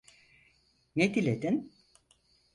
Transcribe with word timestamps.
Ne 0.95 1.13
diledin? 1.15 1.73